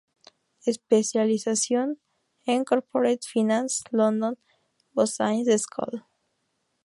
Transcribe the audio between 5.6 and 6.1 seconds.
School.